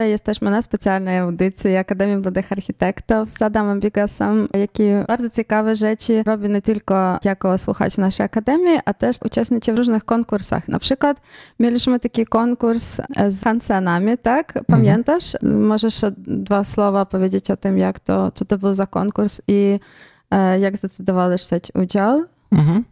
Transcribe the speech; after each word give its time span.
Jesteśmy 0.00 0.50
na 0.50 0.62
specjalnej 0.62 1.18
audycji 1.18 1.76
Akademii 1.76 2.16
Młodych 2.16 2.52
Architektów 2.52 3.30
z 3.30 3.42
Adamem 3.42 3.80
Bigasem, 3.80 4.48
jaki 4.54 4.82
bardzo 5.08 5.30
ciekawe 5.30 5.76
rzeczy 5.76 6.22
robi 6.26 6.48
nie 6.48 6.62
tylko 6.62 7.18
jako 7.24 7.58
słuchacz 7.58 7.98
naszej 7.98 8.26
Akademii, 8.26 8.78
a 8.84 8.94
też 8.94 9.16
uczestniczy 9.24 9.72
w 9.72 9.76
różnych 9.76 10.04
konkursach. 10.04 10.68
Na 10.68 10.78
przykład 10.78 11.20
mieliśmy 11.60 12.00
taki 12.00 12.26
konkurs 12.26 13.00
z 13.28 13.44
Hansenami, 13.44 14.18
tak? 14.18 14.56
Mhm. 14.56 14.64
Pamiętasz? 14.64 15.34
Mhm. 15.34 15.66
Możesz 15.66 16.00
dwa 16.16 16.64
słowa 16.64 17.06
powiedzieć 17.06 17.50
o 17.50 17.56
tym, 17.56 17.78
jak 17.78 18.00
to, 18.00 18.30
co 18.30 18.44
to 18.44 18.58
był 18.58 18.74
za 18.74 18.86
konkurs 18.86 19.40
i 19.48 19.80
e, 20.30 20.60
jak 20.60 20.76
zdecydowałeś 20.76 21.46
wziąć 21.46 21.72
udział? 21.74 22.24
Mhm. 22.52 22.84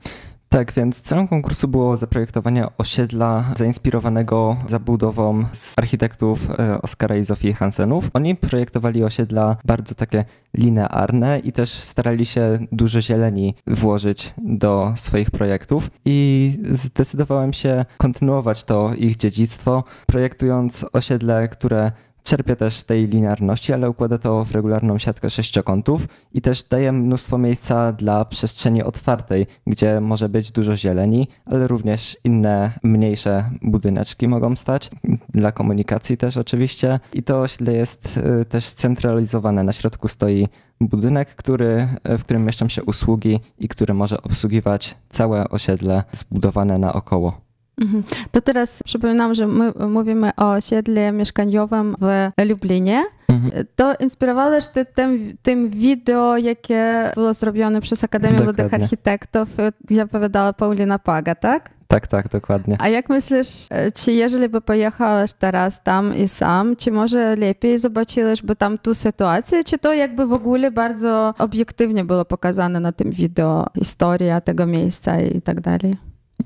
Tak, 0.57 0.73
więc 0.73 1.01
celem 1.01 1.29
konkursu 1.29 1.69
było 1.69 1.97
zaprojektowanie 1.97 2.67
osiedla 2.79 3.45
zainspirowanego 3.57 4.57
zabudową 4.69 5.45
z 5.53 5.79
architektów 5.79 6.51
e, 6.51 6.83
Oskara 6.83 7.17
i 7.17 7.25
Zofii 7.25 7.53
Hansenów. 7.53 8.11
Oni 8.15 8.37
projektowali 8.37 9.05
osiedla 9.05 9.57
bardzo 9.65 9.95
takie 9.95 10.25
linearne 10.55 11.39
i 11.39 11.53
też 11.53 11.71
starali 11.71 12.27
się 12.27 12.59
dużo 12.73 13.01
zieleni 13.01 13.55
włożyć 13.67 14.35
do 14.39 14.93
swoich 14.97 15.31
projektów 15.31 15.91
i 16.05 16.59
zdecydowałem 16.71 17.53
się 17.53 17.85
kontynuować 17.97 18.65
to 18.65 18.91
ich 18.95 19.17
dziedzictwo, 19.17 19.85
projektując 20.07 20.87
osiedle, 20.93 21.49
które 21.49 21.93
Czerpie 22.27 22.57
też 22.57 22.77
z 22.77 22.85
tej 22.85 23.09
linearności, 23.09 23.73
ale 23.73 23.91
układa 23.91 24.19
to 24.19 24.45
w 24.45 24.53
regularną 24.53 24.99
siatkę 24.99 25.31
sześciokątów 25.31 26.09
i 26.33 26.41
też 26.41 26.63
daje 26.63 26.93
mnóstwo 26.93 27.39
miejsca 27.39 27.93
dla 27.93 28.25
przestrzeni 28.25 28.83
otwartej, 28.83 29.47
gdzie 29.67 30.01
może 30.01 30.29
być 30.29 30.53
dużo 30.53 30.77
zieleni, 30.77 31.29
ale 31.45 31.69
również 31.69 32.17
inne 32.25 32.73
mniejsze 32.83 33.51
budyneczki 33.63 34.29
mogą 34.29 34.57
stać, 34.57 34.91
dla 35.29 35.53
komunikacji 35.53 36.17
też 36.17 36.37
oczywiście. 36.37 37.01
I 37.13 37.23
to 37.23 37.41
osiedle 37.41 37.73
jest 37.73 38.17
y, 38.41 38.45
też 38.45 38.65
scentralizowane. 38.65 39.65
Na 39.65 39.73
środku 39.73 40.09
stoi 40.09 40.49
budynek, 40.81 41.35
który, 41.35 41.89
w 42.05 42.21
którym 42.25 42.45
mieszczą 42.45 42.69
się 42.69 42.85
usługi 42.85 43.41
i 43.59 43.69
który 43.69 43.95
może 43.95 44.23
obsługiwać 44.23 44.97
całe 45.09 45.49
osiedle 45.49 46.05
zbudowane 46.13 46.79
naokoło. 46.79 47.46
Mhm. 47.81 48.03
To 48.31 48.41
teraz 48.41 48.83
przypominam, 48.83 49.35
że 49.35 49.47
my 49.47 49.73
mówimy 49.89 50.31
o 50.37 50.53
osiedlu 50.53 51.13
mieszkaniowym 51.13 51.97
w 52.01 52.31
Lublinie. 52.45 53.05
Mhm. 53.29 53.65
To 53.77 53.95
inspirowałeś 53.95 54.69
ty 54.69 54.85
tym, 54.85 55.37
tym 55.43 55.71
wideo, 55.71 56.37
jakie 56.37 57.11
było 57.15 57.35
zrobione 57.35 57.81
przez 57.81 58.05
Akademię 58.05 58.43
Młodych 58.45 58.75
Architektów, 58.75 59.49
gdzie 59.85 60.03
opowiadała 60.03 60.53
Paulina 60.53 60.99
Paga, 60.99 61.35
tak? 61.35 61.71
Tak, 61.89 62.07
tak, 62.07 62.29
dokładnie. 62.29 62.77
A 62.79 62.89
jak 62.89 63.09
myślisz, 63.09 63.67
czy 63.95 64.13
jeżeli 64.13 64.49
by 64.49 64.61
pojechałeś 64.61 65.33
teraz 65.33 65.83
tam 65.83 66.17
i 66.17 66.29
sam, 66.29 66.77
czy 66.77 66.93
może 66.93 67.37
lepiej 67.37 67.79
zobaczyłeś 67.79 68.43
by 68.43 68.57
tam 68.57 68.79
tu 68.79 68.95
sytuację, 68.95 69.65
czy 69.65 69.79
to 69.79 69.95
jakby 69.95 70.27
w 70.27 70.33
ogóle 70.33 70.71
bardzo 70.71 71.35
obiektywnie 71.39 72.05
było 72.05 72.25
pokazane 72.25 72.81
na 72.81 72.93
tym 72.93 73.11
wideo, 73.11 73.67
historia 73.79 74.41
tego 74.41 74.67
miejsca 74.67 75.21
i 75.21 75.43
tak 75.43 75.61
dalej? 75.61 75.97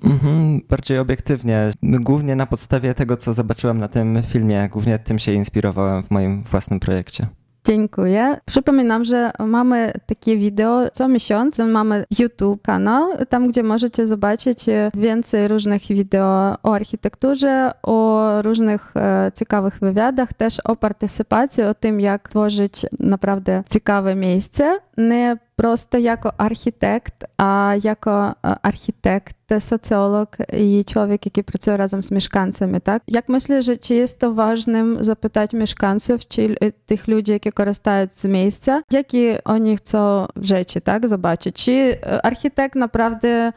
Mhm, 0.04 0.60
bardziej 0.68 0.98
obiektywnie, 0.98 1.70
głównie 1.82 2.36
na 2.36 2.46
podstawie 2.46 2.94
tego, 2.94 3.16
co 3.16 3.34
zobaczyłem 3.34 3.78
na 3.78 3.88
tym 3.88 4.22
filmie, 4.22 4.68
głównie 4.72 4.98
tym 4.98 5.18
się 5.18 5.32
inspirowałem 5.32 6.02
w 6.02 6.10
moim 6.10 6.44
własnym 6.44 6.80
projekcie. 6.80 7.26
Dziękuję. 7.64 8.36
Przypominam, 8.44 9.04
że 9.04 9.30
mamy 9.38 9.92
takie 10.06 10.36
wideo 10.36 10.90
co 10.92 11.08
miesiąc. 11.08 11.58
Mamy 11.58 12.04
YouTube 12.18 12.62
kanał, 12.62 13.08
tam 13.28 13.48
gdzie 13.48 13.62
możecie 13.62 14.06
zobaczyć 14.06 14.66
więcej 14.94 15.48
różnych 15.48 15.82
wideo 15.82 16.56
o 16.62 16.74
architekturze, 16.74 17.70
o 17.82 18.28
różnych 18.42 18.96
e, 18.96 19.30
ciekawych 19.34 19.78
wywiadach, 19.80 20.32
też 20.32 20.60
o 20.60 20.76
partycypacji, 20.76 21.64
o 21.64 21.74
tym, 21.74 22.00
jak 22.00 22.28
tworzyć 22.28 22.86
naprawdę 23.00 23.62
ciekawe 23.70 24.14
miejsce. 24.14 24.78
Nie 24.98 25.36
Просто 25.60 25.98
як 25.98 26.34
архітект, 26.36 27.24
а 27.36 27.76
як 27.82 28.06
е, 28.06 28.34
архітект, 28.62 29.36
е, 29.52 29.60
соціолог 29.60 30.26
і 30.52 30.84
чоловік, 30.84 31.26
який 31.26 31.42
працює 31.42 31.76
разом 31.76 32.02
з 32.02 32.10
мешканцями, 32.10 32.80
так 32.80 33.02
як 33.06 33.28
мислиш, 33.28 33.78
чи 33.80 33.94
є 33.94 34.06
то 34.06 34.32
важним 34.32 34.96
запитати 35.00 35.56
мешканців 35.56 36.24
чи 36.28 36.54
тих 36.86 37.08
людей, 37.08 37.32
які 37.32 37.50
користуються 37.50 38.28
місця, 38.28 38.82
які 38.90 39.40
вони 39.46 39.76
це 39.76 40.26
речі 40.50 40.80
так 40.80 41.08
побачити? 41.08 41.50
Чи 41.50 41.72
е, 41.72 42.20
архітект 42.24 42.74
направді 42.74 43.52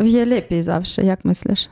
в'є 0.00 0.26
ліпій 0.26 0.62
завжди, 0.62 1.02
як 1.02 1.24
мислиш? 1.24 1.70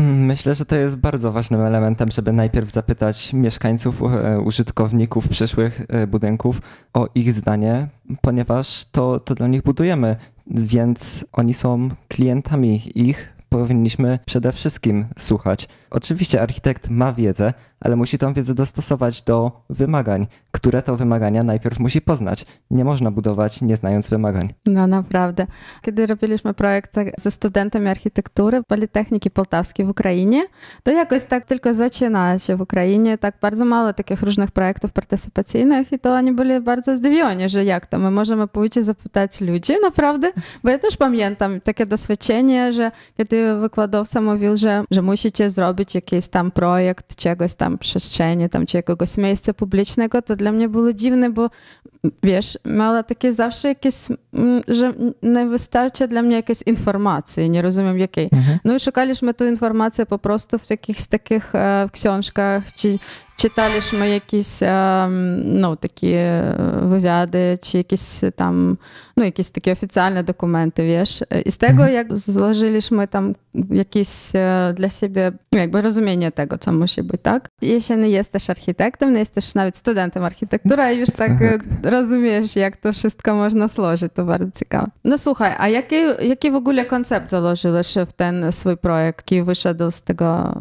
Myślę, 0.00 0.54
że 0.54 0.64
to 0.64 0.76
jest 0.76 0.96
bardzo 0.96 1.32
ważnym 1.32 1.60
elementem, 1.60 2.10
żeby 2.10 2.32
najpierw 2.32 2.70
zapytać 2.70 3.32
mieszkańców, 3.32 4.02
e, 4.02 4.40
użytkowników 4.40 5.28
przyszłych 5.28 5.80
e, 5.88 6.06
budynków 6.06 6.60
o 6.94 7.08
ich 7.14 7.32
zdanie, 7.32 7.88
ponieważ 8.20 8.84
to, 8.92 9.20
to 9.20 9.34
dla 9.34 9.46
nich 9.46 9.62
budujemy, 9.62 10.16
więc 10.46 11.24
oni 11.32 11.54
są 11.54 11.88
klientami 12.08 12.82
ich, 12.94 13.28
powinniśmy 13.48 14.18
przede 14.26 14.52
wszystkim 14.52 15.06
słuchać. 15.18 15.68
Oczywiście 15.94 16.42
architekt 16.42 16.90
ma 16.90 17.12
wiedzę, 17.12 17.52
ale 17.80 17.96
musi 17.96 18.18
tą 18.18 18.32
wiedzę 18.32 18.54
dostosować 18.54 19.22
do 19.22 19.64
wymagań, 19.70 20.26
które 20.50 20.82
to 20.82 20.96
wymagania 20.96 21.42
najpierw 21.42 21.78
musi 21.78 22.00
poznać. 22.00 22.46
Nie 22.70 22.84
można 22.84 23.10
budować 23.10 23.62
nie 23.62 23.76
znając 23.76 24.08
wymagań. 24.08 24.54
No 24.66 24.86
naprawdę. 24.86 25.46
Kiedy 25.82 26.06
robiliśmy 26.06 26.54
projekt 26.54 26.96
ze 27.18 27.30
studentami 27.30 27.88
architektury 27.88 28.62
Politechniki 28.62 29.30
Poltawskiej 29.30 29.86
w 29.86 29.88
Ukrainie, 29.88 30.44
to 30.82 30.92
jakoś 30.92 31.22
tak 31.22 31.46
tylko 31.46 31.74
zaczyna 31.74 32.38
się 32.38 32.56
w 32.56 32.60
Ukrainie, 32.60 33.18
tak 33.18 33.34
bardzo 33.40 33.64
mało 33.64 33.92
takich 33.92 34.22
różnych 34.22 34.50
projektów 34.50 34.92
partycypacyjnych 34.92 35.92
i 35.92 35.98
to 35.98 36.14
oni 36.14 36.32
byli 36.32 36.60
bardzo 36.60 36.96
zdziwieni, 36.96 37.48
że 37.48 37.64
jak 37.64 37.86
to, 37.86 37.98
my 37.98 38.10
możemy 38.10 38.48
pójść 38.48 38.76
i 38.76 38.82
zapytać 38.82 39.40
ludzi, 39.40 39.72
naprawdę, 39.82 40.32
bo 40.64 40.70
ja 40.70 40.78
też 40.78 40.96
pamiętam 40.96 41.60
takie 41.60 41.86
doświadczenie, 41.86 42.72
że 42.72 42.90
kiedy 43.16 43.54
wykładowca 43.54 44.20
mówił, 44.20 44.56
że, 44.56 44.84
że 44.90 45.02
musicie 45.02 45.50
zrobić 45.50 45.83
jakiś 45.94 46.26
tam 46.26 46.50
projekt 46.50 47.16
czegoś 47.16 47.54
tam 47.54 47.78
przestrzeni, 47.78 48.48
tam 48.48 48.66
czy 48.66 48.76
jakiegoś 48.76 49.16
miejsca 49.16 49.54
publicznego, 49.54 50.22
to 50.22 50.36
dla 50.36 50.52
mnie 50.52 50.68
było 50.68 50.92
dziwne, 50.92 51.30
bo 51.30 51.50
wiesz, 52.22 52.58
miała 52.64 53.02
takie 53.02 53.32
zawsze 53.32 53.68
jakieś, 53.68 53.94
że 54.68 54.92
nie 55.22 55.46
wystarczy 55.46 56.08
dla 56.08 56.22
mnie 56.22 56.36
jakieś 56.36 56.62
informacji, 56.66 57.50
nie 57.50 57.62
rozumiem 57.62 57.98
jakiej. 57.98 58.28
Mhm. 58.32 58.58
No 58.64 58.74
i 58.74 58.80
szukaliśmy 58.80 59.34
tu 59.34 59.46
informacji 59.46 60.06
po 60.06 60.18
prostu 60.18 60.58
w 60.58 60.66
takich, 60.66 61.00
z 61.00 61.08
takich 61.08 61.54
e, 61.54 61.88
książkach, 61.92 62.72
czy 62.72 62.98
czytaliśmy 63.36 64.08
jakieś 64.08 64.46
no, 65.44 65.76
takie 65.76 66.42
wywiady, 66.82 67.58
czy 67.60 67.76
jakieś 67.76 68.00
tam, 68.36 68.76
no 69.16 69.24
jakieś 69.24 69.50
takie 69.50 69.72
oficjalne 69.72 70.24
dokumenty, 70.24 70.86
wiesz. 70.86 71.24
I 71.46 71.52
z 71.52 71.58
tego 71.58 71.86
jak 71.86 72.18
złożyliśmy 72.18 73.08
tam 73.08 73.34
jakieś 73.70 74.08
dla 74.74 74.88
siebie 74.88 75.32
jakby 75.52 75.82
rozumienie 75.82 76.32
tego, 76.32 76.58
co 76.58 76.72
musi 76.72 77.02
być, 77.02 77.20
tak? 77.22 77.48
Jeśli 77.62 77.96
nie 77.96 78.08
jesteś 78.08 78.50
architektem, 78.50 79.12
nie 79.12 79.18
jesteś 79.18 79.54
nawet 79.54 79.76
studentem 79.76 80.24
architektury, 80.24 80.94
już 80.94 81.10
tak 81.10 81.32
rozumiesz, 81.82 82.56
jak 82.56 82.76
to 82.76 82.92
wszystko 82.92 83.34
można 83.34 83.68
złożyć, 83.68 84.12
to 84.14 84.24
bardzo 84.24 84.50
ciekawe. 84.58 84.90
No 85.04 85.18
słuchaj, 85.18 85.54
a 85.58 85.68
jaki, 85.68 85.96
jaki 86.28 86.50
w 86.50 86.54
ogóle 86.54 86.84
koncept 86.84 87.30
założyłeś 87.30 87.94
w 88.08 88.12
ten 88.12 88.52
swój 88.52 88.76
projekt, 88.76 89.32
jaki 89.32 89.42
wyszedł 89.42 89.90
z 89.90 90.02
tego 90.02 90.54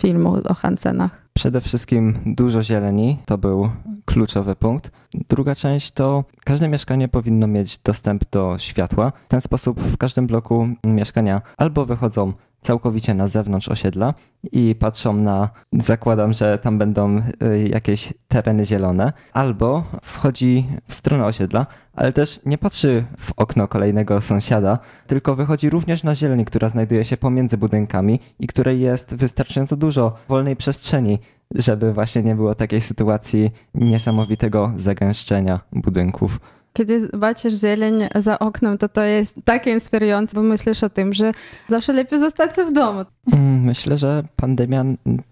filmu 0.00 0.36
o 0.44 0.54
Hansenach? 0.54 1.22
Przede 1.34 1.60
wszystkim 1.60 2.14
dużo 2.26 2.62
zieleni, 2.62 3.18
to 3.26 3.38
był 3.38 3.70
kluczowy 4.04 4.56
punkt. 4.56 4.90
Druga 5.28 5.54
część 5.54 5.90
to 5.90 6.24
każde 6.44 6.68
mieszkanie 6.68 7.08
powinno 7.08 7.46
mieć 7.46 7.78
dostęp 7.78 8.24
do 8.30 8.58
światła. 8.58 9.12
W 9.26 9.28
ten 9.28 9.40
sposób 9.40 9.80
w 9.80 9.96
każdym 9.96 10.26
bloku 10.26 10.68
mieszkania 10.84 11.42
albo 11.56 11.84
wychodzą 11.84 12.32
całkowicie 12.60 13.14
na 13.14 13.28
zewnątrz 13.28 13.68
osiedla 13.68 14.14
i 14.52 14.74
patrzą 14.74 15.12
na, 15.12 15.50
zakładam, 15.72 16.32
że 16.32 16.58
tam 16.58 16.78
będą 16.78 17.18
y, 17.18 17.68
jakieś 17.68 18.14
tereny 18.28 18.64
zielone, 18.64 19.12
albo 19.32 19.84
wchodzi 20.02 20.66
w 20.88 20.94
stronę 20.94 21.24
osiedla, 21.24 21.66
ale 21.94 22.12
też 22.12 22.40
nie 22.46 22.58
patrzy 22.58 23.04
w 23.18 23.32
okno 23.36 23.68
kolejnego 23.68 24.20
sąsiada, 24.20 24.78
tylko 25.06 25.34
wychodzi 25.34 25.70
również 25.70 26.02
na 26.02 26.14
zieleń, 26.14 26.44
która 26.44 26.68
znajduje 26.68 27.04
się 27.04 27.16
pomiędzy 27.16 27.58
budynkami 27.58 28.20
i 28.40 28.46
której 28.46 28.80
jest 28.80 29.14
wystarczająco 29.14 29.76
dużo 29.76 30.14
wolnej 30.28 30.56
przestrzeni, 30.56 31.18
żeby 31.54 31.92
właśnie 31.92 32.22
nie 32.22 32.34
było 32.34 32.54
takiej 32.54 32.80
sytuacji 32.80 33.50
niesamowitego 33.74 34.72
zagęszczenia 34.76 35.60
budynków. 35.72 36.40
Kiedy 36.80 37.00
zobaczysz 37.00 37.54
zieleń 37.54 38.08
za 38.14 38.38
oknem, 38.38 38.78
to 38.78 38.88
to 38.88 39.02
jest 39.02 39.36
takie 39.44 39.70
inspirujące, 39.70 40.34
bo 40.34 40.42
myślisz 40.42 40.84
o 40.84 40.90
tym, 40.90 41.14
że 41.14 41.32
zawsze 41.68 41.92
lepiej 41.92 42.18
zostać 42.18 42.50
w 42.50 42.72
domu. 42.72 43.04
Mm, 43.26 43.60
myślę, 43.60 43.98
że 43.98 44.24
pandemia 44.36 44.84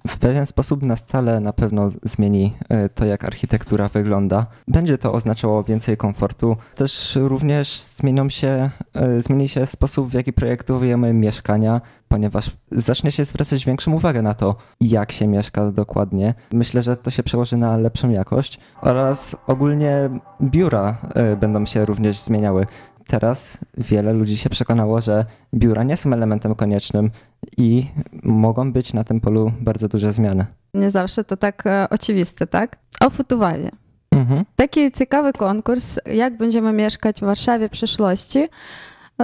w 0.08 0.18
pewien 0.18 0.46
sposób 0.46 0.82
na 0.82 0.96
stale 0.96 1.40
na 1.40 1.52
pewno 1.52 1.88
zmieni 2.02 2.54
e, 2.68 2.88
to, 2.88 3.04
jak 3.04 3.24
architektura 3.24 3.88
wygląda. 3.88 4.46
Będzie 4.68 4.98
to 4.98 5.12
oznaczało 5.12 5.64
więcej 5.64 5.96
komfortu. 5.96 6.56
Też 6.74 7.18
również 7.22 7.80
zmienią 7.80 8.28
się, 8.28 8.70
e, 8.94 9.22
zmieni 9.22 9.48
się 9.48 9.66
sposób, 9.66 10.08
w 10.08 10.12
jaki 10.12 10.32
projektujemy 10.32 11.12
mieszkania, 11.12 11.80
ponieważ 12.08 12.50
zacznie 12.70 13.10
się 13.10 13.24
zwracać 13.24 13.66
większą 13.66 13.92
uwagę 13.92 14.22
na 14.22 14.34
to, 14.34 14.56
jak 14.80 15.12
się 15.12 15.26
mieszka 15.26 15.72
dokładnie. 15.72 16.34
Myślę, 16.52 16.82
że 16.82 16.96
to 16.96 17.10
się 17.10 17.22
przełoży 17.22 17.56
na 17.56 17.76
lepszą 17.76 18.10
jakość 18.10 18.58
oraz 18.80 19.36
ogólnie 19.46 20.10
biura 20.42 20.98
e, 21.14 21.36
będą 21.36 21.66
się 21.66 21.84
również 21.84 22.18
zmieniały 22.18 22.66
teraz 23.08 23.58
wiele 23.78 24.12
ludzi 24.12 24.36
się 24.36 24.50
przekonało, 24.50 25.00
że 25.00 25.24
biura 25.54 25.82
nie 25.82 25.96
są 25.96 26.12
elementem 26.12 26.54
koniecznym 26.54 27.10
i 27.56 27.86
mogą 28.22 28.72
być 28.72 28.94
na 28.94 29.04
tym 29.04 29.20
polu 29.20 29.52
bardzo 29.60 29.88
duże 29.88 30.12
zmiany. 30.12 30.46
Nie 30.74 30.90
zawsze 30.90 31.24
to 31.24 31.36
tak 31.36 31.66
e, 31.66 31.86
oczywiste, 31.90 32.46
tak? 32.46 32.76
O 33.00 33.10
Futuwawie. 33.10 33.70
Mhm. 34.10 34.44
Taki 34.56 34.92
ciekawy 34.92 35.32
konkurs, 35.32 35.98
jak 36.06 36.36
będziemy 36.36 36.72
mieszkać 36.72 37.16
w 37.20 37.24
Warszawie 37.24 37.68
w 37.68 37.72
przyszłości. 37.72 38.48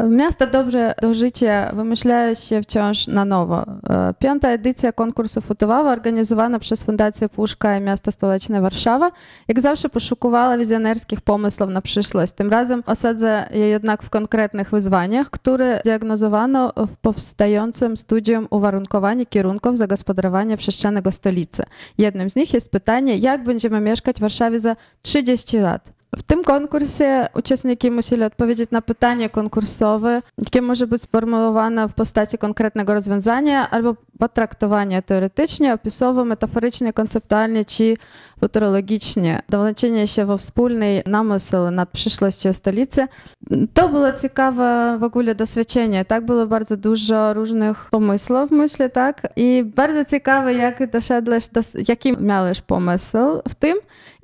Miasto 0.03 0.47
Dobrze 0.47 0.95
do 1.03 1.15
Życia 1.15 1.73
wymyśla 1.75 2.35
się 2.35 2.63
wciąż 2.63 3.07
na 3.07 3.25
nowo. 3.25 3.65
Piąta 4.19 4.49
edycja 4.49 4.93
konkursu 4.93 5.41
Futowawa 5.41 5.93
organizowana 5.93 6.59
przez 6.59 6.85
Fundację 6.85 7.29
Puszka 7.29 7.79
i 7.79 7.81
Miasto 7.81 8.13
Stołeczne 8.13 8.61
Warszawa, 8.61 9.11
jak 9.49 9.61
zawsze 9.61 9.89
poszukiwała 9.89 10.59
wizjonerskich 10.59 11.21
pomysłów 11.21 11.71
na 11.71 11.81
przyszłość. 11.81 12.33
Tym 12.33 12.51
razem 12.51 12.83
osadza 12.87 13.47
je 13.51 13.69
jednak 13.69 14.03
w 14.03 14.11
konkretnych 14.11 14.71
wyzwaniach, 14.71 15.31
które 15.31 15.81
diagnozowano 15.85 16.73
w 16.77 16.97
powstającym 16.97 17.97
studium 17.97 18.47
uwarunkowania 18.51 19.27
kierunków 19.27 19.77
zagospodarowania 19.77 20.57
przestrzennego 20.57 21.13
stolicy. 21.13 21.63
Jednym 21.99 22.31
z 22.31 22.37
nich 22.37 22.55
jest 22.55 22.71
pytanie, 22.71 23.17
jak 23.17 23.45
będziemy 23.45 23.81
mieszkać 23.81 24.17
w 24.17 24.21
Warszawie 24.21 24.59
za 24.59 24.77
30 25.03 25.59
lat. 25.59 25.94
W 26.19 26.23
tym 26.23 26.45
konkursie 26.45 27.27
uczestniki 27.35 27.91
musieli 27.91 28.25
odpowiedzieć 28.25 28.71
na 28.71 28.83
pytanie 28.83 29.31
konkursowe, 29.31 30.23
jakie 30.39 30.63
może 30.63 30.87
być 30.87 31.03
sformułowane 31.03 31.89
w 31.89 31.95
postaci 31.95 32.39
konkretnego 32.39 32.95
rozwiązania 32.95 33.71
albo 33.71 33.97
potraktowania 34.19 35.03
teoretycznie, 35.03 35.75
opisowo, 35.75 36.25
metaforycznie, 36.25 36.93
konceptualnie 36.93 37.65
czy 37.65 37.95
futurologicznie. 38.41 39.41
Dowleczenie 39.49 40.07
się 40.09 40.27
we 40.27 40.39
wspólny 40.39 41.03
namysł 41.07 41.57
nad 41.71 41.89
przyszłością 41.89 42.53
stolicy. 42.53 43.09
To 43.75 43.89
było 43.89 44.13
ciekawe 44.13 44.97
w 45.01 45.03
ogóle 45.03 45.35
doświadczenie. 45.35 46.05
Tak 46.05 46.27
było 46.27 46.47
bardzo 46.47 46.77
dużo 46.77 47.35
różnych 47.35 47.91
pomysłów, 47.91 48.51
myślę, 48.51 48.91
tak? 48.91 49.23
I 49.37 49.65
bardzo 49.77 50.05
ciekawe, 50.05 50.55
jak 50.55 50.91
doszedłeś, 50.91 51.49
do, 51.49 51.61
jaki 51.89 52.13
miałeś 52.21 52.61
pomysł 52.61 53.19
w 53.49 53.55
tym 53.55 53.77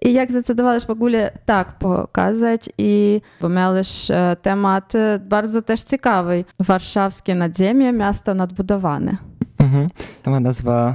i 0.02 0.12
jak 0.12 0.31
zdecydowałeś 0.31 0.87
w 0.87 0.90
ogóle 0.90 1.31
tak 1.44 1.78
pokazać 1.78 2.70
i 2.78 3.20
bo 3.40 3.48
miałeś 3.48 4.08
temat 4.42 4.92
bardzo 5.20 5.62
też 5.62 5.82
ciekawy. 5.82 6.44
Warszawskie 6.60 7.34
nadziemie, 7.34 7.92
miasto 7.92 8.34
nadbudowane. 8.34 9.29
Mhm. 9.70 9.90
Sama 10.25 10.40
nazwa 10.40 10.94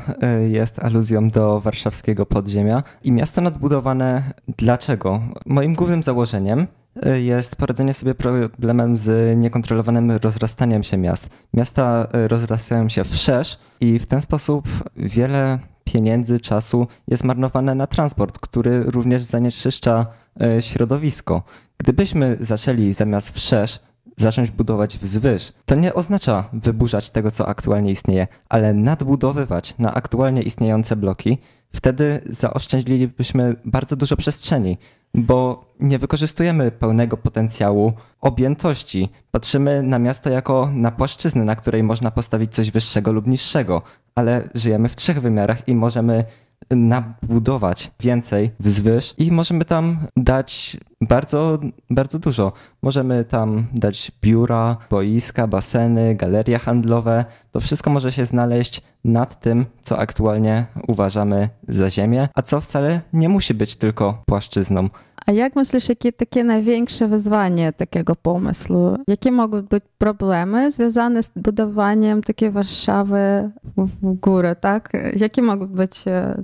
jest 0.50 0.80
aluzją 0.80 1.30
do 1.30 1.62
warszawskiego 1.62 2.26
podziemia 2.26 2.84
i 3.04 3.12
miasto 3.12 3.42
nadbudowane 3.42 4.34
dlaczego? 4.58 5.22
Moim 5.46 5.74
głównym 5.74 6.04
założeniem 6.04 6.68
jest 7.16 7.56
poradzenie 7.56 7.94
sobie 7.94 8.16
problemem 8.16 8.98
z 8.98 9.38
niekontrolowanym 9.38 10.12
rozrastaniem 10.12 10.84
się 10.84 10.98
miast. 10.98 11.30
Miasta 11.54 12.08
rozrastają 12.28 12.90
się 12.90 13.04
wszerz 13.04 13.60
i 13.80 14.00
w 14.00 14.06
ten 14.06 14.22
sposób 14.22 14.68
wiele 14.96 15.60
pieniędzy, 15.84 16.40
czasu 16.40 16.88
jest 17.08 17.24
marnowane 17.24 17.76
na 17.76 17.88
transport, 17.88 18.40
który 18.40 18.84
również 18.84 19.24
zanieczyszcza 19.24 20.06
e, 20.42 20.62
środowisko. 20.62 21.44
Gdybyśmy 21.78 22.38
zaczęli 22.40 22.94
zamiast 22.94 23.30
wszerz 23.30 23.80
zacząć 24.18 24.52
budować 24.52 24.98
wzwyż, 24.98 25.54
to 25.66 25.76
nie 25.76 25.94
oznacza 25.94 26.50
wyburzać 26.54 27.10
tego, 27.10 27.32
co 27.32 27.48
aktualnie 27.48 27.92
istnieje, 27.92 28.28
ale 28.50 28.74
nadbudowywać 28.74 29.76
na 29.78 29.94
aktualnie 29.94 30.42
istniejące 30.42 30.96
bloki, 30.96 31.38
wtedy 31.76 32.22
zaoszczędzilibyśmy 32.30 33.56
bardzo 33.66 33.96
dużo 33.96 34.18
przestrzeni, 34.18 34.78
bo 35.14 35.66
nie 35.80 36.00
wykorzystujemy 36.00 36.72
pełnego 36.72 37.18
potencjału 37.18 37.94
objętości. 38.22 39.10
Patrzymy 39.32 39.84
na 39.84 40.00
miasto 40.00 40.30
jako 40.30 40.70
na 40.74 40.92
płaszczyznę, 40.92 41.44
na 41.44 41.56
której 41.56 41.84
można 41.84 42.12
postawić 42.12 42.54
coś 42.54 42.72
wyższego 42.72 43.12
lub 43.12 43.28
niższego, 43.28 43.82
ale 44.16 44.50
żyjemy 44.56 44.90
w 44.90 44.96
trzech 44.96 45.22
wymiarach 45.22 45.68
i 45.68 45.76
możemy 45.76 46.24
nabudować 46.72 47.92
więcej 48.00 48.52
wzwyż 48.60 49.16
i 49.18 49.32
możemy 49.32 49.66
tam 49.66 49.98
dać 50.18 50.78
bardzo, 51.08 51.60
bardzo 51.90 52.20
dużo. 52.20 52.52
Możemy 52.82 53.26
tam 53.26 53.68
dać 53.74 54.12
biura, 54.22 54.78
boiska, 54.90 55.48
baseny, 55.48 56.16
galerie 56.16 56.60
handlowe. 56.60 57.26
To 57.52 57.60
wszystko 57.60 57.90
może 57.90 58.12
się 58.12 58.26
znaleźć 58.26 58.82
nad 59.04 59.40
tym, 59.40 59.66
co 59.84 59.98
aktualnie 59.98 60.66
uważamy 60.88 61.50
za 61.68 61.90
ziemię, 61.90 62.30
a 62.36 62.42
co 62.42 62.62
wcale 62.62 63.02
nie 63.14 63.30
musi 63.30 63.54
być 63.54 63.76
tylko 63.76 64.24
płaszczyzną. 64.26 64.90
A 65.26 65.32
jak 65.32 65.56
myślisz, 65.56 65.90
jakie 65.90 66.14
takie 66.14 66.44
największe 66.44 67.08
wyzwanie 67.08 67.74
takiego 67.74 68.16
pomysłu? 68.16 68.96
Jakie 69.08 69.32
mogą 69.32 69.62
być 69.62 69.84
problemy 69.98 70.72
związane 70.72 71.24
z 71.24 71.32
budowaniem 71.36 72.24
takiej 72.24 72.52
Warszawy 72.52 73.52
w 73.78 74.14
górę, 74.14 74.56
tak? 74.56 74.90
Jakie 75.16 75.42
mogą 75.42 75.68
być 75.68 76.04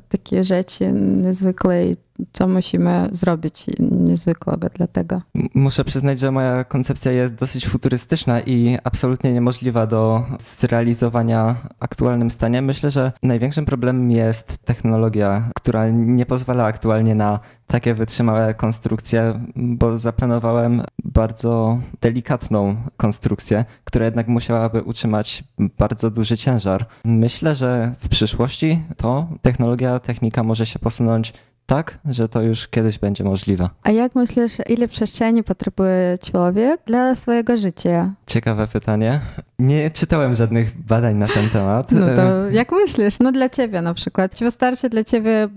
takie 0.10 0.44
rzeczy 0.44 0.92
niezwykle 0.92 1.86
co 2.33 2.47
musimy 2.47 3.09
zrobić 3.12 3.65
niezwykłego 3.79 4.69
dla 4.69 4.88
tego. 4.88 5.21
Muszę 5.53 5.83
przyznać, 5.83 6.19
że 6.19 6.31
moja 6.31 6.63
koncepcja 6.63 7.12
jest 7.12 7.35
dosyć 7.35 7.68
futurystyczna 7.68 8.41
i 8.41 8.77
absolutnie 8.83 9.33
niemożliwa 9.33 9.88
do 9.88 10.25
zrealizowania 10.39 11.53
w 11.53 11.83
aktualnym 11.83 12.31
stanie. 12.31 12.62
Myślę, 12.62 12.91
że 12.91 13.12
największym 13.23 13.65
problemem 13.65 14.12
jest 14.12 14.57
technologia, 14.57 15.50
która 15.56 15.89
nie 15.89 16.25
pozwala 16.25 16.65
aktualnie 16.65 17.15
na 17.15 17.39
takie 17.68 17.94
wytrzymałe 17.94 18.53
konstrukcje, 18.53 19.45
bo 19.56 19.97
zaplanowałem 19.97 20.81
bardzo 21.03 21.79
delikatną 22.01 22.75
konstrukcję, 22.97 23.65
która 23.83 24.06
jednak 24.06 24.27
musiałaby 24.27 24.81
utrzymać 24.81 25.44
bardzo 25.77 26.12
duży 26.12 26.38
ciężar. 26.38 26.85
Myślę, 27.06 27.56
że 27.56 27.95
w 28.00 28.09
przyszłości 28.09 28.83
to 28.97 29.27
technologia, 29.41 30.00
technika 30.00 30.44
może 30.44 30.65
się 30.65 30.79
posunąć 30.79 31.33
tak, 31.71 31.97
że 32.06 32.29
to 32.29 32.41
już 32.41 32.68
kiedyś 32.68 33.00
będzie 33.00 33.23
możliwe. 33.23 33.69
A 33.83 33.91
jak 33.91 34.15
myślisz, 34.15 34.57
ile 34.69 34.88
przestrzeni 34.88 35.44
potrzebuje 35.44 36.18
człowiek 36.31 36.81
dla 36.85 37.15
swojego 37.15 37.57
życia? 37.57 38.13
Ciekawe 38.27 38.68
pytanie. 38.68 39.19
Nie 39.59 39.91
czytałem 39.91 40.35
żadnych 40.35 40.81
badań 40.85 41.15
na 41.15 41.27
ten 41.27 41.50
temat. 41.50 41.91
No 41.91 42.07
to 42.15 42.21
jak 42.59 42.71
myślisz? 42.71 43.19
No 43.19 43.31
dla 43.31 43.50
ciebie 43.50 43.81
na 43.81 43.94
przykład. 43.94 44.35
Czy 44.35 44.45
wystarczy 44.45 44.89
dla 44.89 45.03
ciebie 45.03 45.47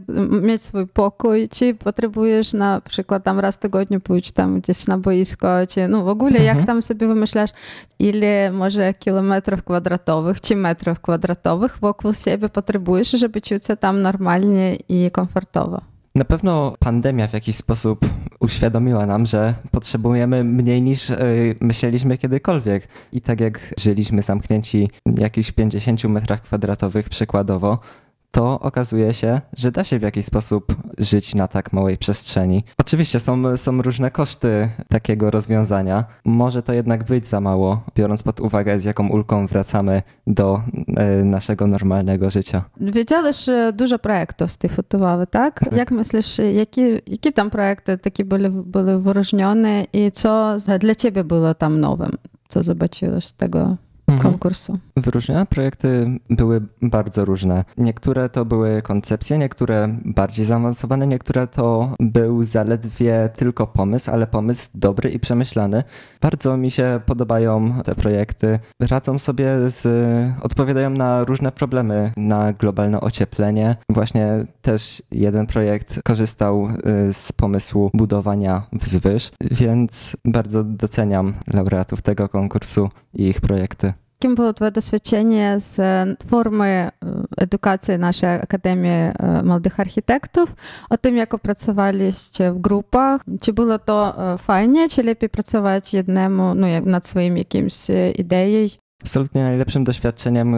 mieć 0.43 0.63
swój 0.63 0.87
pokój? 0.87 1.49
Czy 1.49 1.75
potrzebujesz 1.75 2.53
na 2.53 2.81
przykład 2.81 3.25
tam 3.25 3.41
raz 3.41 3.57
w 3.57 3.59
tygodniu 3.59 4.01
pójść 4.01 4.33
tam 4.33 4.61
gdzieś 4.61 4.87
na 4.87 4.99
boisko? 4.99 5.49
Czy 5.69 5.89
no 5.89 6.05
w 6.05 6.09
ogóle 6.09 6.39
jak 6.39 6.57
mhm. 6.59 6.67
tam 6.67 6.83
sobie 6.83 7.07
wymyślasz, 7.07 7.51
ile 7.99 8.53
może 8.53 8.95
kilometrów 8.95 9.63
kwadratowych 9.63 10.41
czy 10.41 10.57
metrów 10.57 11.01
kwadratowych 11.01 11.79
wokół 11.81 12.13
siebie 12.13 12.49
potrzebujesz, 12.49 13.11
żeby 13.11 13.41
czuć 13.41 13.67
się 13.67 13.77
tam 13.77 14.03
normalnie 14.03 14.77
i 14.77 15.11
komfortowo? 15.11 15.95
Na 16.17 16.25
pewno 16.25 16.75
pandemia 16.79 17.29
w 17.29 17.33
jakiś 17.33 17.57
sposób 17.57 18.07
uświadomiła 18.41 19.07
nam, 19.07 19.27
że 19.27 19.55
potrzebujemy 19.71 20.45
mniej 20.45 20.83
niż 20.83 21.11
y, 21.11 21.55
myśleliśmy 21.61 22.19
kiedykolwiek. 22.19 22.89
I 23.13 23.21
tak 23.21 23.41
jak 23.41 23.75
żyliśmy 23.79 24.23
zamknięci 24.23 24.91
w 25.07 25.19
jakichś 25.19 25.51
50 25.51 26.05
metrach 26.05 26.43
kwadratowych 26.43 27.09
przykładowo, 27.09 27.79
to 28.35 28.61
okazuje 28.61 29.15
się, 29.15 29.41
że 29.57 29.73
da 29.73 29.85
się 29.85 29.99
w 29.99 30.03
jakiś 30.03 30.27
sposób 30.27 30.77
żyć 30.99 31.35
na 31.35 31.49
tak 31.49 31.73
małej 31.73 31.99
przestrzeni. 31.99 32.65
Oczywiście 32.79 33.21
są, 33.21 33.57
są 33.57 33.83
różne 33.83 34.11
koszty 34.11 34.69
takiego 34.89 35.31
rozwiązania. 35.31 36.05
Może 36.25 36.63
to 36.63 36.73
jednak 36.73 37.05
być 37.05 37.29
za 37.29 37.41
mało, 37.41 37.85
biorąc 37.97 38.23
pod 38.23 38.41
uwagę, 38.41 38.81
z 38.81 38.85
jaką 38.85 39.09
ulką 39.09 39.47
wracamy 39.47 40.03
do 40.27 40.63
y, 41.21 41.25
naszego 41.25 41.67
normalnego 41.67 42.31
życia. 42.31 42.65
Wiedziałeś 42.81 43.47
dużo 43.73 43.99
projektów 43.99 44.51
z 44.51 44.59
tej 44.59 44.71
fotowały, 44.71 45.27
tak? 45.27 45.61
tak? 45.61 45.73
Jak 45.73 45.91
myślisz, 45.91 46.39
jakie, 46.55 47.01
jakie 47.07 47.33
tam 47.33 47.51
projekty 47.51 47.99
takie 47.99 48.25
były, 48.25 48.51
były 48.51 49.03
wyróżnione 49.03 49.85
i 49.93 50.11
co 50.13 50.57
dla 50.81 50.95
ciebie 50.95 51.25
było 51.25 51.55
tam 51.55 51.81
nowym? 51.81 52.13
Co 52.49 52.63
zobaczyłeś 52.63 53.25
z 53.27 53.35
tego 53.35 53.77
konkursu? 54.19 54.79
Wyróżnione 54.97 55.47
projekty 55.47 56.19
były 56.31 56.61
bardzo 56.83 57.25
różne. 57.25 57.65
Niektóre 57.77 58.29
to 58.29 58.45
były 58.45 58.83
koncepcje, 58.83 59.39
niektóre 59.39 59.97
bardziej 60.05 60.45
zaawansowane, 60.45 61.07
niektóre 61.07 61.47
to 61.47 61.95
był 62.01 62.43
zaledwie 62.43 63.31
tylko 63.37 63.67
pomysł, 63.67 64.11
ale 64.11 64.27
pomysł 64.27 64.71
dobry 64.75 65.11
i 65.11 65.19
przemyślany. 65.19 65.85
Bardzo 66.21 66.57
mi 66.57 66.71
się 66.71 67.01
podobają 67.07 67.83
te 67.85 67.95
projekty. 67.95 68.59
Radzą 68.81 69.19
sobie 69.19 69.71
z, 69.71 69.87
odpowiadają 70.43 70.91
na 70.91 71.25
różne 71.25 71.53
problemy, 71.53 72.13
na 72.17 72.53
globalne 72.53 73.01
ocieplenie. 73.01 73.77
Właśnie 73.89 74.45
też 74.63 75.03
jeden 75.13 75.47
projekt 75.47 76.03
korzystał 76.05 76.69
y, 77.09 77.13
z 77.13 77.33
pomysłu 77.33 77.91
budowania 77.95 78.63
wzwyż, 78.73 79.33
więc 79.41 80.17
bardzo 80.25 80.65
doceniam 80.65 81.35
laureatów 81.47 82.03
tego 82.03 82.29
konkursu 82.29 82.91
i 83.15 83.29
ich 83.29 83.41
projekty. 83.41 83.93
Jakim 84.15 84.35
było 84.35 84.53
Twoje 84.53 84.71
doświadczenie 84.71 85.57
z 85.59 85.81
formy 86.27 86.91
edukacji 87.37 87.99
naszej 87.99 88.31
Akademii 88.31 89.11
Młodych 89.45 89.81
Architektów, 89.81 90.55
o 90.91 90.99
tym, 90.99 91.17
jak 91.17 91.35
opracowaliście 91.35 92.53
w 92.53 92.59
grupach? 92.59 93.21
Czy 93.41 93.53
było 93.53 93.79
to 93.79 94.17
fajnie, 94.39 94.89
czy 94.89 95.03
lepiej 95.03 95.29
pracować 95.29 95.95
jednemu, 95.95 96.55
no, 96.55 96.67
nad 96.85 97.09
swoim 97.09 97.37
jakimś 97.37 97.75
ideą? 98.19 98.67
Absolutnie 99.03 99.43
najlepszym 99.43 99.85
doświadczeniem 99.85 100.57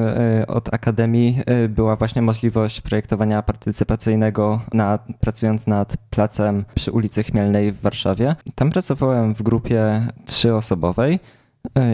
od 0.48 0.74
Akademii 0.74 1.40
była 1.68 1.96
właśnie 1.96 2.22
możliwość 2.22 2.80
projektowania 2.80 3.42
partycypacyjnego 3.42 4.60
nad, 4.72 5.06
pracując 5.20 5.66
nad 5.66 5.96
placem 6.10 6.64
przy 6.74 6.92
ulicy 6.92 7.22
Chmielnej 7.22 7.72
w 7.72 7.80
Warszawie. 7.80 8.36
Tam 8.54 8.70
pracowałem 8.70 9.34
w 9.34 9.42
grupie 9.42 10.06
trzyosobowej. 10.24 11.20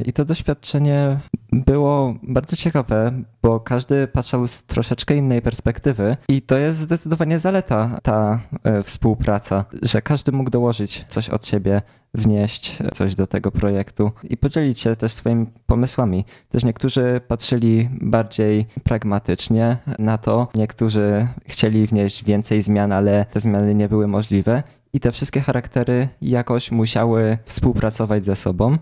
I 0.04 0.12
to 0.12 0.24
doświadczenie 0.24 1.20
było 1.52 2.14
bardzo 2.22 2.56
ciekawe, 2.56 3.12
bo 3.42 3.60
każdy 3.60 4.06
patrzył 4.06 4.46
z 4.46 4.64
troszeczkę 4.64 5.16
innej 5.16 5.42
perspektywy 5.42 6.16
i 6.28 6.42
to 6.42 6.58
jest 6.58 6.78
zdecydowanie 6.78 7.38
zaleta 7.38 7.98
ta 8.02 8.40
współpraca, 8.82 9.64
że 9.82 10.02
każdy 10.02 10.32
mógł 10.32 10.50
dołożyć 10.50 11.04
coś 11.08 11.30
od 11.30 11.46
siebie, 11.46 11.82
wnieść 12.14 12.78
coś 12.94 13.14
do 13.14 13.26
tego 13.26 13.50
projektu 13.50 14.12
i 14.24 14.36
podzielić 14.36 14.80
się 14.80 14.96
też 14.96 15.12
swoimi 15.12 15.46
pomysłami. 15.66 16.24
Też 16.48 16.64
niektórzy 16.64 17.20
patrzyli 17.28 17.88
bardziej 18.00 18.66
pragmatycznie 18.84 19.76
na 19.98 20.18
to, 20.18 20.48
niektórzy 20.54 21.26
chcieli 21.46 21.86
wnieść 21.86 22.24
więcej 22.24 22.62
zmian, 22.62 22.92
ale 22.92 23.24
te 23.24 23.40
zmiany 23.40 23.74
nie 23.74 23.88
były 23.88 24.08
możliwe 24.08 24.62
i 24.92 25.00
te 25.00 25.12
wszystkie 25.12 25.40
charaktery 25.40 26.08
jakoś 26.22 26.70
musiały 26.70 27.38
współpracować 27.44 28.24
ze 28.24 28.36
sobą 28.36 28.76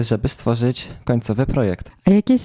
żeby 0.00 0.28
stworzyć 0.28 0.88
końcowy 1.04 1.46
projekt. 1.46 1.90
A 2.06 2.10
jakieś, 2.10 2.42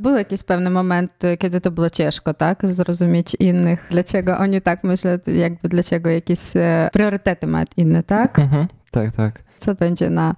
był 0.00 0.16
jakiś 0.16 0.42
pewny 0.42 0.70
moment, 0.70 1.12
kiedy 1.38 1.60
to 1.60 1.70
było 1.70 1.90
ciężko, 1.90 2.34
tak? 2.34 2.66
Zrozumieć 2.66 3.36
innych, 3.40 3.86
dlaczego 3.90 4.38
oni 4.38 4.60
tak 4.60 4.84
myślą, 4.84 5.10
jakby 5.26 5.68
dlaczego 5.68 6.10
jakieś 6.10 6.40
priorytety 6.92 7.46
mają 7.46 7.64
inne, 7.76 8.02
tak? 8.02 8.38
Mhm, 8.38 8.66
tak, 8.90 9.16
tak. 9.16 9.42
Co 9.56 9.74
będzie 9.74 10.10
na 10.10 10.34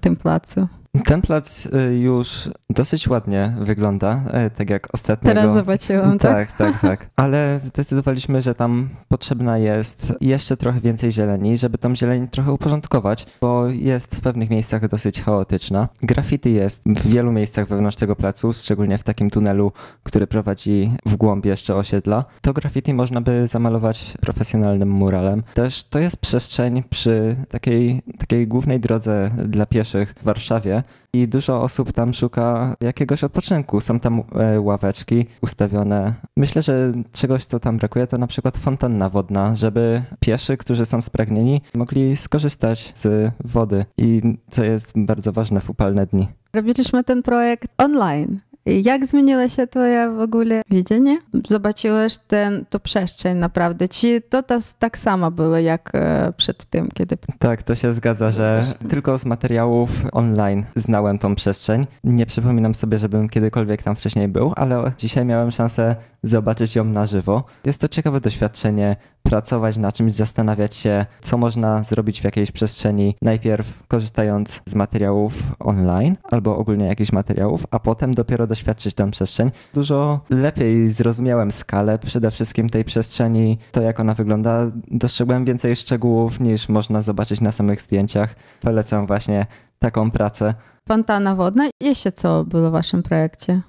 tym 0.00 0.16
placu? 0.16 0.68
Ten 1.04 1.22
plac 1.22 1.68
już 2.00 2.48
dosyć 2.70 3.08
ładnie 3.08 3.54
wygląda, 3.60 4.20
tak 4.56 4.70
jak 4.70 4.94
ostatnio. 4.94 5.26
Teraz 5.28 5.52
zobaczyłam, 5.52 6.18
tak? 6.18 6.52
Tak, 6.52 6.56
tak, 6.56 6.80
tak. 6.80 7.10
Ale 7.16 7.58
zdecydowaliśmy, 7.62 8.42
że 8.42 8.54
tam 8.54 8.88
potrzebna 9.08 9.58
jest 9.58 10.12
jeszcze 10.20 10.56
trochę 10.56 10.80
więcej 10.80 11.12
zieleni, 11.12 11.56
żeby 11.56 11.78
tą 11.78 11.96
zieleń 11.96 12.28
trochę 12.28 12.52
uporządkować, 12.52 13.26
bo 13.40 13.68
jest 13.68 14.16
w 14.16 14.20
pewnych 14.20 14.50
miejscach 14.50 14.88
dosyć 14.88 15.22
chaotyczna. 15.22 15.88
Graffiti 16.02 16.54
jest 16.54 16.82
w 16.86 17.08
wielu 17.08 17.32
miejscach 17.32 17.68
wewnątrz 17.68 17.96
tego 17.96 18.16
placu, 18.16 18.52
szczególnie 18.52 18.98
w 18.98 19.02
takim 19.02 19.30
tunelu, 19.30 19.72
który 20.02 20.26
prowadzi 20.26 20.90
w 21.06 21.16
głąb 21.16 21.44
jeszcze 21.46 21.74
osiedla. 21.74 22.24
To 22.40 22.52
graffiti 22.52 22.94
można 22.94 23.20
by 23.20 23.46
zamalować 23.46 24.14
profesjonalnym 24.20 24.90
muralem. 24.90 25.42
Też 25.54 25.84
to 25.84 25.98
jest 25.98 26.16
przestrzeń 26.16 26.82
przy 26.90 27.36
takiej, 27.48 28.02
takiej 28.18 28.46
głównej 28.46 28.80
drodze 28.80 29.30
dla 29.44 29.66
pieszych 29.66 30.14
w 30.20 30.24
Warszawie, 30.24 30.82
i 31.12 31.28
dużo 31.28 31.62
osób 31.62 31.92
tam 31.92 32.14
szuka 32.14 32.76
jakiegoś 32.80 33.24
odpoczynku. 33.24 33.80
Są 33.80 34.00
tam 34.00 34.22
ławeczki 34.58 35.26
ustawione. 35.42 36.14
Myślę, 36.36 36.62
że 36.62 36.92
czegoś, 37.12 37.44
co 37.44 37.60
tam 37.60 37.76
brakuje, 37.76 38.06
to 38.06 38.18
na 38.18 38.26
przykład 38.26 38.56
fontanna 38.56 39.08
wodna, 39.08 39.54
żeby 39.54 40.02
pieszy, 40.20 40.56
którzy 40.56 40.86
są 40.86 41.02
spragnieni, 41.02 41.60
mogli 41.74 42.16
skorzystać 42.16 42.92
z 42.94 43.32
wody 43.44 43.84
i 43.98 44.22
co 44.50 44.64
jest 44.64 44.92
bardzo 44.96 45.32
ważne 45.32 45.60
w 45.60 45.70
upalne 45.70 46.06
dni. 46.06 46.28
Robiliśmy 46.54 47.04
ten 47.04 47.22
projekt 47.22 47.72
online. 47.78 48.40
Jak 48.66 49.06
zmieniło 49.06 49.48
się 49.48 49.66
twoje 49.66 50.10
w 50.10 50.20
ogóle 50.20 50.62
widzenie? 50.70 51.18
Zobaczyłeś 51.48 52.18
ten, 52.18 52.64
to 52.70 52.80
przestrzeń 52.80 53.38
naprawdę. 53.38 53.88
Czy 53.88 54.22
to 54.28 54.42
tak 54.78 54.98
samo 54.98 55.30
było 55.30 55.56
jak 55.56 55.92
przed 56.36 56.64
tym, 56.64 56.88
kiedy... 56.94 57.18
Tak, 57.38 57.62
to 57.62 57.74
się 57.74 57.92
zgadza, 57.92 58.30
że 58.30 58.64
tylko 58.88 59.18
z 59.18 59.24
materiałów 59.24 59.90
online 60.12 60.64
znałem 60.76 61.18
tą 61.18 61.34
przestrzeń. 61.34 61.86
Nie 62.04 62.26
przypominam 62.26 62.74
sobie, 62.74 62.98
żebym 62.98 63.28
kiedykolwiek 63.28 63.82
tam 63.82 63.96
wcześniej 63.96 64.28
był, 64.28 64.52
ale 64.56 64.92
dzisiaj 64.98 65.24
miałem 65.24 65.50
szansę 65.50 65.96
zobaczyć 66.28 66.76
ją 66.76 66.84
na 66.84 67.06
żywo. 67.06 67.44
Jest 67.64 67.80
to 67.80 67.88
ciekawe 67.88 68.20
doświadczenie, 68.20 68.96
pracować 69.22 69.76
na 69.76 69.92
czymś, 69.92 70.12
zastanawiać 70.12 70.74
się, 70.74 71.06
co 71.20 71.38
można 71.38 71.84
zrobić 71.84 72.20
w 72.20 72.24
jakiejś 72.24 72.50
przestrzeni, 72.50 73.16
najpierw 73.22 73.86
korzystając 73.88 74.62
z 74.66 74.74
materiałów 74.74 75.42
online 75.58 76.16
albo 76.22 76.58
ogólnie 76.58 76.86
jakichś 76.86 77.12
materiałów, 77.12 77.66
a 77.70 77.78
potem 77.78 78.14
dopiero 78.14 78.46
doświadczyć 78.46 78.94
tę 78.94 79.10
przestrzeń. 79.10 79.50
Dużo 79.74 80.20
lepiej 80.30 80.88
zrozumiałem 80.88 81.52
skalę 81.52 81.98
przede 81.98 82.30
wszystkim 82.30 82.68
tej 82.68 82.84
przestrzeni, 82.84 83.58
to 83.72 83.80
jak 83.80 84.00
ona 84.00 84.14
wygląda. 84.14 84.70
Dostrzegłem 84.90 85.44
więcej 85.44 85.76
szczegółów 85.76 86.40
niż 86.40 86.68
można 86.68 87.02
zobaczyć 87.02 87.40
na 87.40 87.52
samych 87.52 87.80
zdjęciach. 87.80 88.34
Polecam 88.60 89.06
właśnie 89.06 89.46
taką 89.78 90.10
pracę. 90.10 90.54
Fontanna 90.88 91.34
wodna. 91.34 91.68
Jeszcze 91.82 92.12
co 92.12 92.44
było 92.44 92.68
w 92.68 92.72
waszym 92.72 93.02
projekcie? 93.02 93.60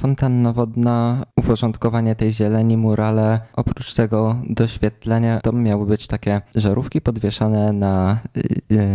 Fontanna 0.00 0.52
wodna, 0.52 1.26
uporządkowanie 1.36 2.14
tej 2.14 2.32
zieleni, 2.32 2.76
murale. 2.76 3.40
Oprócz 3.56 3.94
tego 3.94 4.36
doświetlenie 4.48 5.40
to 5.42 5.52
miały 5.52 5.86
być 5.86 6.06
takie 6.06 6.40
żarówki 6.54 7.00
podwieszane 7.00 7.72
na, 7.72 8.18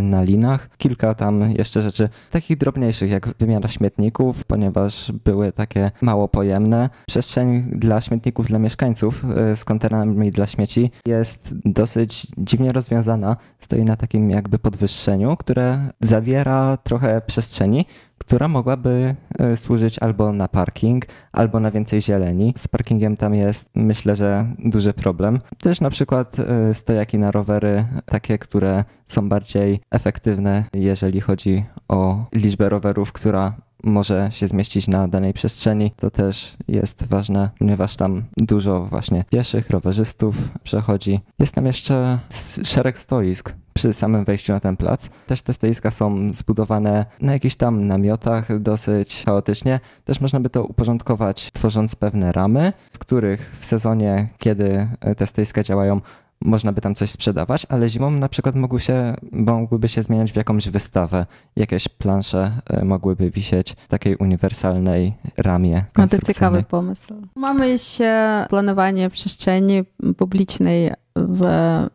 na 0.02 0.22
linach. 0.24 0.70
Kilka 0.78 1.14
tam 1.14 1.52
jeszcze 1.58 1.82
rzeczy 1.82 2.10
takich 2.32 2.58
drobniejszych, 2.58 3.12
jak 3.12 3.28
wymiana 3.40 3.68
śmietników, 3.68 4.46
ponieważ 4.46 5.12
były 5.12 5.52
takie 5.52 5.92
mało 6.02 6.28
pojemne. 6.28 6.90
Przestrzeń 7.08 7.70
dla 7.72 8.02
śmietników 8.02 8.48
dla 8.48 8.60
mieszkańców 8.60 9.26
z 9.56 9.66
kontenerami 9.66 10.32
dla 10.32 10.48
śmieci 10.48 10.92
jest 11.08 11.56
dosyć 11.66 12.28
dziwnie 12.38 12.72
rozwiązana. 12.72 13.38
Stoi 13.60 13.84
na 13.84 13.96
takim 13.96 14.30
jakby 14.30 14.60
podwyższeniu, 14.60 15.38
które 15.38 15.90
zawiera 16.02 16.78
trochę 16.78 17.22
przestrzeni, 17.22 17.86
która 18.18 18.48
mogłaby 18.48 19.16
służyć 19.56 20.00
albo 20.00 20.34
na 20.34 20.48
parking, 20.48 21.06
albo 21.32 21.60
na 21.60 21.72
więcej 21.72 22.02
zieleni. 22.02 22.54
Z 22.58 22.68
parkingiem 22.68 23.18
tam 23.18 23.36
jest, 23.36 23.70
myślę, 23.76 24.16
że 24.16 24.46
duży 24.60 24.94
problem. 24.94 25.40
Też 25.58 25.82
na 25.82 25.90
przykład 25.90 26.38
stojaki 26.74 27.18
na 27.18 27.32
rowery, 27.32 27.86
takie, 28.06 28.38
które 28.38 28.84
są 29.08 29.30
bardziej 29.30 29.80
efektywne, 29.92 30.64
jeżeli 30.74 31.22
chodzi 31.22 31.66
o 31.88 32.26
liczbę 32.36 32.70
rowerów, 32.70 33.12
która 33.12 33.54
może 33.86 34.28
się 34.32 34.48
zmieścić 34.48 34.88
na 34.88 35.08
danej 35.08 35.34
przestrzeni. 35.34 35.92
To 35.98 36.12
też 36.12 36.58
jest 36.68 37.08
ważne, 37.08 37.50
ponieważ 37.60 37.96
tam 37.96 38.24
dużo 38.38 38.86
właśnie 38.86 39.24
pieszych, 39.30 39.70
rowerzystów 39.70 40.36
przechodzi. 40.64 41.20
Jest 41.40 41.54
tam 41.54 41.66
jeszcze 41.66 42.20
szereg 42.64 42.98
stoisk 42.98 43.54
przy 43.74 43.94
samym 43.94 44.26
wejściu 44.26 44.54
na 44.54 44.60
ten 44.60 44.78
plac. 44.78 45.10
Też 45.28 45.42
te 45.42 45.54
stoiska 45.54 45.92
są 45.92 46.34
zbudowane 46.34 47.06
na 47.22 47.34
jakichś 47.34 47.56
tam 47.56 47.88
namiotach 47.88 48.60
dosyć 48.60 49.24
chaotycznie. 49.26 49.80
Też 50.06 50.22
można 50.22 50.40
by 50.40 50.50
to 50.50 50.64
uporządkować, 50.64 51.52
tworząc 51.52 51.96
pewne 51.96 52.32
ramy, 52.32 52.74
w 52.92 53.00
których 53.00 53.58
w 53.60 53.66
sezonie, 53.66 54.30
kiedy 54.38 54.88
te 55.18 55.28
stoiska 55.28 55.64
działają, 55.64 56.02
można 56.42 56.72
by 56.72 56.82
tam 56.82 56.96
coś 56.96 57.12
sprzedawać, 57.12 57.66
ale 57.70 57.90
zimą 57.90 58.12
na 58.12 58.30
przykład 58.30 58.56
mogły 58.56 58.80
się, 58.80 59.14
mogłyby 59.32 59.88
się 59.88 60.02
zmieniać 60.02 60.32
w 60.32 60.36
jakąś 60.36 60.70
wystawę. 60.70 61.26
Jakieś 61.56 61.88
plansze 61.88 62.52
mogłyby 62.84 63.30
wisieć 63.30 63.72
w 63.72 63.88
takiej 63.88 64.16
uniwersalnej 64.16 65.14
ramie 65.38 65.84
No 65.98 66.08
to 66.08 66.18
ciekawy 66.22 66.64
pomysł. 66.64 67.14
Mamy 67.36 67.70
jeszcze 67.70 68.46
planowanie 68.50 69.10
przestrzeni 69.10 69.84
publicznej 70.18 70.92
w 71.16 71.46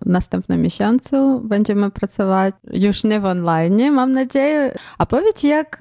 następnym 0.07 0.63
miesiącu. 0.63 1.41
Będziemy 1.41 1.91
pracować 1.91 2.55
już 2.73 3.05
nie 3.05 3.21
w 3.21 3.25
online, 3.25 3.93
mam 3.93 4.13
nadzieję. 4.13 4.75
A 4.99 5.07
powiedz, 5.07 5.43
jak 5.43 5.79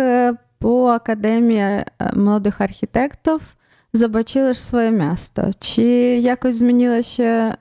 po 0.60 0.94
Akademii 0.94 1.60
Młodych 2.16 2.62
Architektów 2.62 3.56
zobaczyłeś 3.94 4.58
swoje 4.58 4.92
miasto? 4.92 5.42
Czy 5.60 5.84
jakoś 6.22 6.56
zmieniło 6.56 7.04
się 7.04 7.54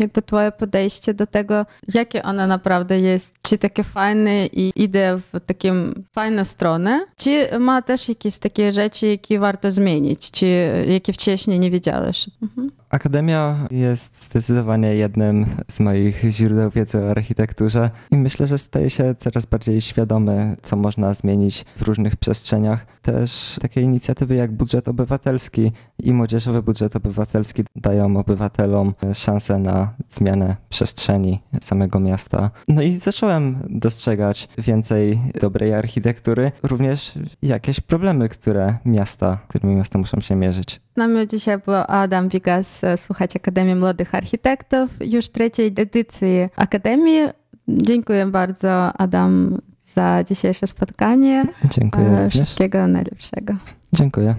jakby 0.00 0.22
twoje 0.22 0.52
podejście 0.52 1.14
do 1.14 1.26
tego, 1.26 1.66
jakie 1.94 2.22
ona 2.22 2.46
naprawdę 2.46 3.00
jest, 3.00 3.34
czy 3.42 3.58
takie 3.58 3.84
fajne 3.84 4.46
i 4.46 4.72
idzie 4.76 5.18
w 5.32 5.40
takim 5.46 6.04
fajną 6.12 6.44
stronę, 6.44 7.06
czy 7.16 7.48
ma 7.60 7.82
też 7.82 8.08
jakieś 8.08 8.38
takie 8.38 8.72
rzeczy, 8.72 9.06
jakie 9.06 9.38
warto 9.38 9.70
zmienić, 9.70 10.30
czy 10.30 10.46
jakie 10.88 11.12
wcześniej 11.12 11.60
nie 11.60 11.70
wiedziałeś. 11.70 12.30
Mhm. 12.42 12.70
Akademia 12.94 13.68
jest 13.70 14.24
zdecydowanie 14.24 14.94
jednym 14.94 15.46
z 15.70 15.80
moich 15.80 16.24
źródeł 16.28 16.70
wiedzy 16.70 16.98
o 16.98 17.10
architekturze 17.10 17.90
i 18.10 18.16
myślę, 18.16 18.46
że 18.46 18.58
staje 18.58 18.90
się 18.90 19.14
coraz 19.14 19.46
bardziej 19.46 19.80
świadomy, 19.80 20.56
co 20.62 20.76
można 20.76 21.14
zmienić 21.14 21.64
w 21.76 21.82
różnych 21.82 22.16
przestrzeniach. 22.16 22.86
Też 23.02 23.58
takie 23.62 23.80
inicjatywy 23.80 24.34
jak 24.34 24.52
budżet 24.52 24.88
obywatelski 24.88 25.72
i 25.98 26.12
młodzieżowy 26.12 26.62
budżet 26.62 26.96
obywatelski 26.96 27.64
dają 27.76 28.16
obywatelom 28.16 28.94
szansę 29.14 29.58
na 29.58 29.94
zmianę 30.08 30.56
przestrzeni 30.68 31.40
samego 31.62 32.00
miasta. 32.00 32.50
No 32.68 32.82
i 32.82 32.94
zacząłem 32.94 33.56
dostrzegać 33.70 34.48
więcej 34.58 35.20
dobrej 35.40 35.74
architektury, 35.74 36.52
również 36.62 37.12
jakieś 37.42 37.80
problemy, 37.80 38.28
które 38.28 38.76
miasta, 38.84 39.38
którymi 39.48 39.74
miasta 39.74 39.98
muszą 39.98 40.20
się 40.20 40.36
mierzyć. 40.36 40.83
Z 40.94 40.96
nami 40.96 41.28
dzisiaj 41.28 41.58
był 41.58 41.74
Adam 41.88 42.28
Wigas, 42.28 42.82
słuchać 42.96 43.36
Akademii 43.36 43.74
Młodych 43.74 44.14
Architektów, 44.14 44.90
już 45.00 45.30
trzeciej 45.30 45.66
edycji 45.66 46.48
Akademii. 46.56 47.20
Dziękuję 47.68 48.26
bardzo 48.26 48.92
Adam 48.92 49.58
za 49.84 50.24
dzisiejsze 50.24 50.66
spotkanie. 50.66 51.44
Dziękuję. 51.70 52.28
Wszystkiego 52.30 52.78
również. 52.78 52.94
najlepszego. 52.94 53.54
Dziękuję. 53.92 54.34